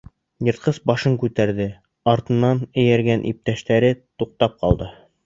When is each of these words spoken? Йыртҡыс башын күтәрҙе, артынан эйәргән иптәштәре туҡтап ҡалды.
Йыртҡыс 0.45 0.77
башын 0.91 1.17
күтәрҙе, 1.23 1.67
артынан 2.13 2.63
эйәргән 2.85 3.27
иптәштәре 3.33 3.93
туҡтап 4.23 4.57
ҡалды. 4.65 4.91